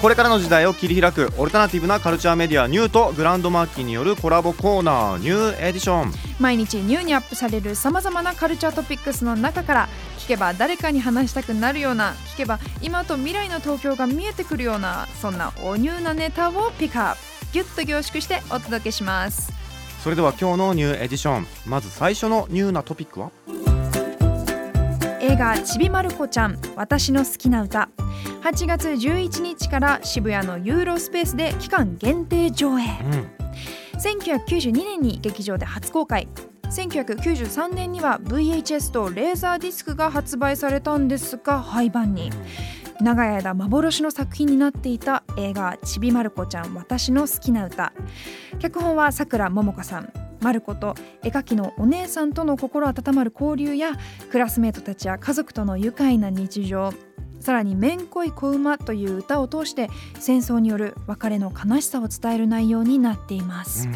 [0.00, 6.12] これからの時代を切り開くオルタナティブなカルチャーメディアニューとグランドマーキーによるコラボコーナーニューエディション。
[6.38, 9.88] 毎日ニューにアップされるさまざまなカルチャートピックスの中から
[10.18, 17.20] 聞けば誰かに話したくなるような聞けば今と未来の東京が見えてくるようなそんなおニューなネタをピックアップ。
[17.52, 19.50] ギュッと凝縮してお届けします。
[20.04, 21.46] それでは今日のニューエディション。
[21.64, 23.30] まず最初のニューなトピックは？
[25.20, 27.88] 映画「ちびまる子ちゃん私の好きな歌」
[28.46, 32.84] 8月11日から渋谷のユーロスペースで期間限定上映。
[32.84, 33.30] うん。
[33.98, 36.28] 1992年に劇場で初公開。
[36.70, 42.30] 1993年には VHS とレーザーディスクが発売されたんですが廃盤に。
[43.00, 47.92] 長い間幻の作品になっていた映画「ちびまる子ちゃん私の好きな歌」
[48.60, 50.12] 脚本はさくらももかさん。
[50.40, 53.90] まる子と絵描きのお姉さんとの心温まる交流や
[54.30, 56.92] クラスメートたちや家族との愉快な日常
[57.46, 63.88] さらに「めんこい子馬」という歌を通して戦争による別れの悲しさを伝える内容になっています。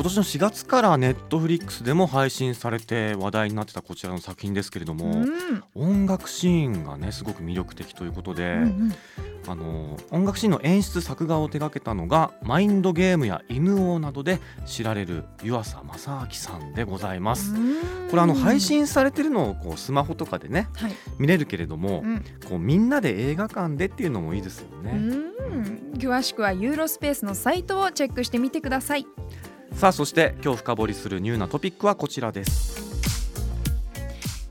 [0.00, 5.62] 今年の4月からネットフリックスでも配信されて話題になってたこちらの作品ですけれども、うん。
[5.74, 8.94] 音楽シーンがねすごく魅力的ということで、うんうん。
[9.46, 17.52] あの音楽シーンの演出作画を手掛けたのがマインドゲームや犬王などで知られる湯浅正明さんでございます。
[18.08, 22.24] これあの配信されてるのをこうスマホとかでねはい、見れるけれども、うん。
[22.48, 24.92] こうみんなで映画館でっていうのもいいですよね。
[24.92, 25.30] うん。
[26.00, 29.06] 詳しくはユーロスペースのサイトをチェックしてみてください
[29.74, 32.90] さあそして今日深掘りするニューなトピックはこちらです。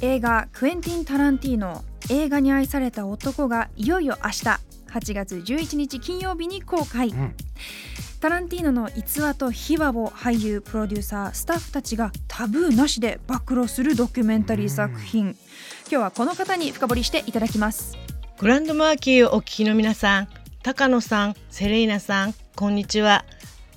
[0.00, 7.34] 映画クエンティン・タランティーノ映画に愛された男がいよいよ明日8月11日金曜日に公開、ん。
[8.20, 15.28] タランティーノの逸話と秘話を俳優プロデューサースタッフたちがタブーなしで暴露するドキュメンタリー作品。
[15.28, 15.36] 今
[15.88, 17.96] 日はこの方に深掘りしていただきます。
[18.38, 20.28] グランドマーキーをお聞きの皆さん、
[20.62, 23.24] 高野さん、セレイナさん、こんにちは。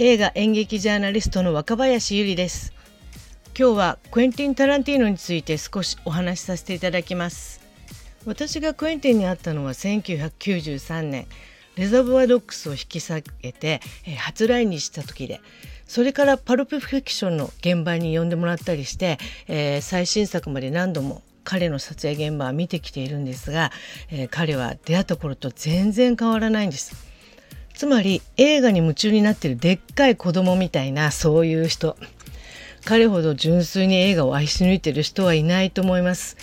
[0.00, 2.72] 映画演劇ジャーナリストの若林ゆりです。
[3.58, 7.60] 今日はクエンティン・タランティーノについて少しお話しさせていただきます。
[8.24, 11.26] 私がクエンティンに会ったのは1993年、
[11.74, 13.80] レザボアドックスを引き下げて、
[14.16, 15.40] 初来日した時で、
[15.88, 23.72] それからパルプフィクションの現場に呼んでもらったりして、えー最新作まで何度も彼の撮影現場は見てきているんですが、
[24.12, 27.08] えー彼は出会った頃と全然変わらないんです。
[27.78, 31.96] つまり映画に夢中になってるでっかい子供みたいなそういう人。
[32.84, 36.36] 彼ほど純粋に映画を愛し抜いてる人はいないと思います。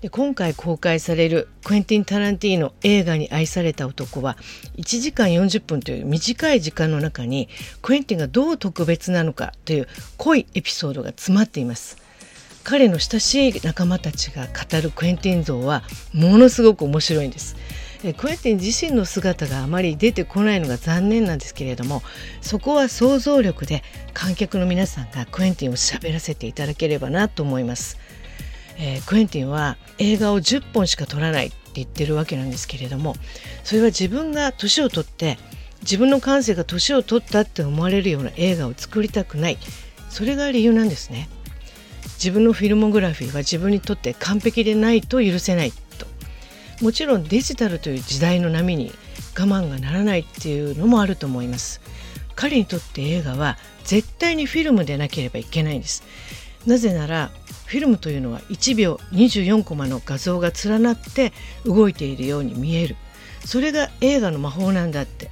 [0.00, 4.38] で今回公開されるクエンティン・タランティーノ映画に愛された男は
[4.78, 7.50] 1時間40分という短い時間の中に
[7.82, 11.98] クエンティンがどう特別なのかという濃いエピソードが詰まっています。
[12.62, 15.82] 彼の親しい仲間たちが語るクエンティン像は
[16.14, 17.54] ものすごく面白いんです。
[18.04, 22.02] えクエンティン自身の姿があまり出てこないのが残念なんですけれども
[22.42, 23.82] そこは想像力で
[24.12, 27.98] 観客の皆さんがクエンティンを喋らせていただければなと思います。
[28.76, 33.14] えークエンティンは映画を10本しか撮らないって言ってるわけなんですけれども
[33.62, 35.38] それは自分が年を取って
[35.82, 39.58] 自分の感性が年を取ったって思われるような映画を作りたくない。
[40.10, 41.28] それが理由なんですね。
[42.16, 45.72] 自分のフィルモグラフィーは自分にとって完璧でないと許せない。
[46.80, 48.92] もちろんデジタルという時代の波に
[49.38, 51.80] 我慢がならないっていうのもあると思います。
[52.34, 56.02] 彼にとって映画は絶対にフィルムでなければいけないんです。
[56.66, 57.30] なぜなら
[57.66, 61.32] フィルムというのは1秒24コマの画像が連なって
[61.64, 62.96] 動いているように見える。
[63.44, 65.30] それが映画の魔法なんだって。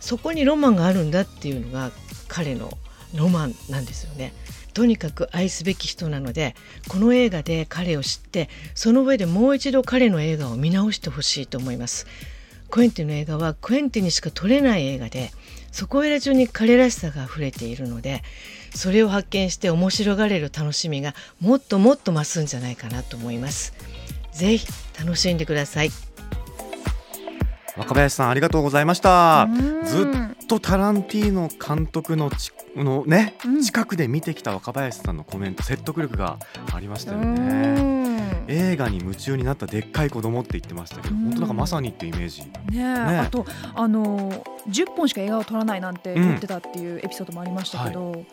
[0.00, 1.90] そこにロマンがあるんだっていうのが
[2.28, 2.70] 彼の
[3.14, 4.32] ロマンなんですよね。
[4.76, 6.54] とにかく愛すべき人なので
[6.86, 12.06] この映画で彼を知ってその上でもう一度彼の映画を見直してほしいと思います。
[12.70, 15.30] クエンティの映画はクエンティにしか撮れない映画で
[15.72, 18.22] そこら中に彼らしさが溢れているので
[18.74, 23.72] それを発見して面白がれる楽しみがもっともっと増すんじゃないかなと思います。
[24.32, 24.66] ぜひ
[25.00, 26.15] 楽しんでください。
[27.76, 29.44] 若林さんありがとうございました。
[29.44, 29.84] うん。
[29.84, 30.08] ず
[30.42, 33.62] っとタランティーノ監督のちのね、うん。
[33.62, 36.38] 近くで見てきた若林さんのコメント説得力が
[36.72, 37.28] ありましたようね
[37.82, 38.44] ん。
[38.48, 41.22] 映画に夢中になったでっかい子供って言ってましたけどうん。
[41.24, 42.42] 本当なんかまさにっていうイメージ。
[42.42, 42.84] ねえ
[43.18, 43.44] あと
[43.74, 44.30] あの
[44.68, 48.24] 10本しか映画を撮らないなんて言ってたっていうエピソードもありましたけど、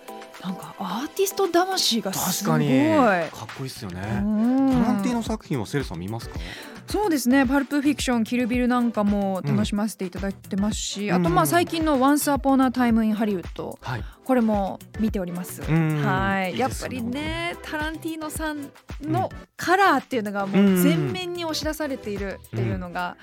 [0.41, 2.65] なんかアーティスト魂がすごい。
[2.65, 3.29] 確かに。
[3.29, 4.01] かっこいいですよね。
[4.23, 4.71] うん。
[4.71, 6.39] タランティーノ作品をセルさん見ますか？
[6.87, 7.45] そうですね。
[7.45, 11.15] パルプフィクションキルビルなんかも楽しませていただいてますし、うん。
[11.15, 14.03] あとまあ最近の Once Upon a Time in Hollywood はい。
[14.25, 15.61] これも見ております。
[15.71, 16.03] ん。
[16.03, 16.57] はい。
[16.57, 18.69] やっぱりねタランティーノさん
[19.01, 23.15] のカラーっていうのがもう全面に押し出されているっていうのが、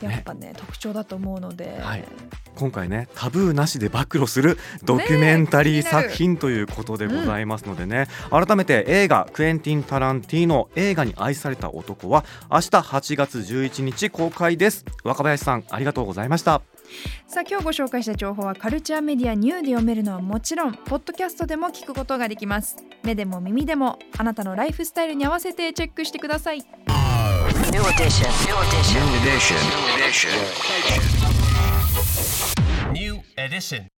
[0.00, 0.10] うん。
[0.10, 2.04] やっぱね特徴だと思うので、はい
[2.56, 16.62] 今回ねタブーなしで暴露するドキュメンタリー作品ということでございますのでね、改めて映画クエンティン・タランティーノ映画に愛された男は明日8月11日公開です若林さんありがとうございました
[17.26, 26.64] さあ今日ご紹介した情報はカルチャーメディアニューで読めるのはもちろんポッドキャストでも聞くことができます目でも耳でもあなたのライフスタイルに合わせてチェックしてください
[27.72, 28.28] New edition.
[28.46, 29.00] New edition.
[29.00, 29.56] New edition.
[29.56, 31.51] New edition.
[33.42, 33.90] edition.